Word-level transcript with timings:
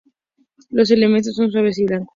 Los 0.71 0.91
amentos 0.91 1.35
son 1.35 1.51
suaves 1.51 1.77
y 1.77 1.85
blancos. 1.85 2.09